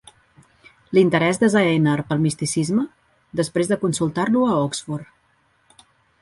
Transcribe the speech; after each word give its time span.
L'interès 0.97 1.37
de 1.43 1.49
Zaehner 1.55 1.97
pel 2.07 2.23
misticisme, 2.23 2.87
després 3.41 3.71
de 3.73 3.79
consultar-lo 3.85 4.49
a 4.49 4.57
Oxford. 4.65 5.87